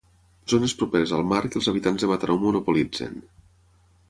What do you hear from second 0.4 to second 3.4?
Zones properes al mar que els habitants de Mataró monopolitzen.